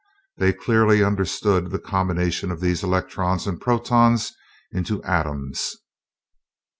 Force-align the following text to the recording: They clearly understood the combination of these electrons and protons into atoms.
They 0.37 0.51
clearly 0.51 1.03
understood 1.03 1.69
the 1.69 1.77
combination 1.77 2.49
of 2.49 2.59
these 2.59 2.81
electrons 2.81 3.45
and 3.45 3.61
protons 3.61 4.33
into 4.71 5.03
atoms. 5.03 5.75